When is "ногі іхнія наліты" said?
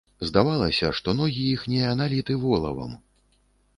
1.19-2.39